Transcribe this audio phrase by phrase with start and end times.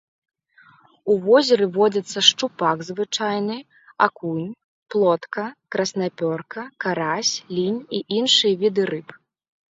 [1.13, 3.57] У возеры водзяцца шчупак звычайны,
[4.05, 4.47] акунь,
[4.95, 9.07] плотка, краснапёрка, карась, лінь і іншыя віды рыб.